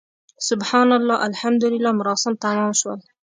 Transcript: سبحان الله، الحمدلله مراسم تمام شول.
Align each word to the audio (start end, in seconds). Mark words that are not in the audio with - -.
سبحان 0.49 0.89
الله، 0.97 1.17
الحمدلله 1.29 1.91
مراسم 1.99 2.31
تمام 2.43 2.71
شول. 2.81 2.99